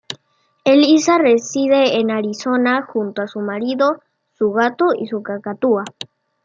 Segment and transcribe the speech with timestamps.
[0.65, 4.01] Elissa reside en Arizona, junto a su marido,
[4.33, 5.83] su gato y su cacatúa.